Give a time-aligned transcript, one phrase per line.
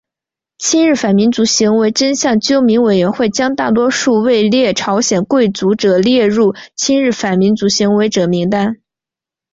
[0.57, 8.81] 亲日反民族行为真相纠明委员会将大多数位列朝鲜贵族者列入亲日反民族行为者名单。